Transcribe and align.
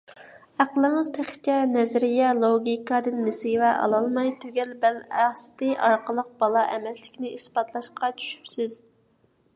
ئەقلىڭىز 0.63 1.09
تېخىچە 1.17 1.57
نەزىرىيە، 1.73 2.31
لوگىكادىن 2.39 3.21
نېسىۋە 3.27 3.69
ئالالماي، 3.83 4.33
تۈگەل 4.45 4.73
بەل 4.87 4.99
ئاستى 5.25 5.71
ئارقىلىق 5.89 6.35
بالا 6.43 6.67
ئەمەسلىكنى 6.75 7.35
ئىسپاتلاشقا 7.39 8.15
چۈشۈپسىز. 8.23 8.81